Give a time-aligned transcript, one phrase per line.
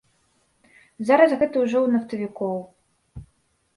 [1.11, 2.57] Зараз гэта ўжо ў нафтавікоў.